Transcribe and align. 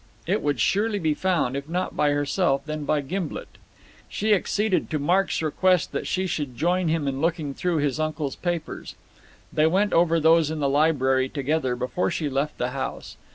It 0.25 0.41
would 0.41 0.59
surely 0.59 0.97
be 0.97 1.13
found, 1.13 1.55
if 1.55 1.69
not 1.69 1.95
by 1.95 2.09
herself, 2.09 2.65
then 2.65 2.85
by 2.85 3.01
Gimblet. 3.01 3.59
She 4.09 4.33
acceded 4.33 4.89
to 4.89 4.97
Mark's 4.97 5.43
request 5.43 5.91
that 5.91 6.07
she 6.07 6.25
should 6.25 6.57
join 6.57 6.87
him 6.87 7.07
in 7.07 7.21
looking 7.21 7.53
through 7.53 7.77
his 7.77 7.99
uncle's 7.99 8.35
papers. 8.35 8.95
They 9.53 9.67
went 9.67 9.93
over 9.93 10.19
those 10.19 10.49
in 10.49 10.59
the 10.59 10.67
library 10.69 11.29
together 11.29 11.75
before 11.75 12.09
she 12.09 12.29
left 12.31 12.57
the 12.57 12.71
house. 12.71 13.15